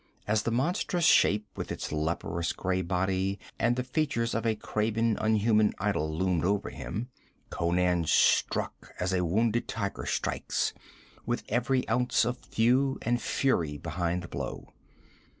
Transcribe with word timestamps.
As 0.27 0.41
the 0.41 0.51
monstrous 0.51 1.05
shape 1.05 1.45
with 1.55 1.71
its 1.71 1.91
leprous 1.91 2.53
gray 2.53 2.81
body 2.81 3.39
and 3.59 3.75
the 3.75 3.83
features 3.83 4.33
of 4.33 4.47
a 4.47 4.55
carven, 4.55 5.15
unhuman 5.21 5.75
idol 5.77 6.11
loomed 6.17 6.43
over 6.43 6.71
him, 6.71 7.09
Conan 7.51 8.05
struck 8.07 8.95
as 8.99 9.13
a 9.13 9.23
wounded 9.23 9.67
tiger 9.67 10.07
strikes, 10.07 10.73
with 11.27 11.43
every 11.49 11.87
ounce 11.87 12.25
of 12.25 12.39
thew 12.39 12.97
and 13.03 13.21
fury 13.21 13.77
behind 13.77 14.23
the 14.23 14.27
blow. 14.27 14.69